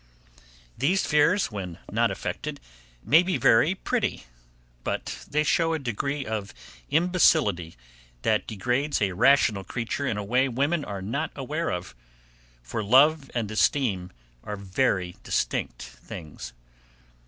These 0.75 1.05
fears, 1.05 1.51
when 1.51 1.77
not 1.91 2.09
affected, 2.09 2.59
may 3.03 3.21
be 3.21 3.37
very 3.37 3.75
pretty; 3.75 4.23
but 4.83 5.23
they 5.29 5.43
shew 5.43 5.73
a 5.73 5.77
degree 5.77 6.25
of 6.25 6.55
imbecility, 6.89 7.75
that 8.23 8.47
degrades 8.47 8.99
a 8.99 9.11
rational 9.11 9.63
creature 9.63 10.07
in 10.07 10.17
a 10.17 10.23
way 10.23 10.49
women 10.49 10.83
are 10.83 11.03
not 11.03 11.29
aware 11.35 11.69
of 11.69 11.93
for 12.63 12.83
love 12.83 13.29
and 13.35 13.51
esteem 13.51 14.11
are 14.43 14.57
very 14.57 15.17
distinct 15.21 15.83
things. 15.83 16.53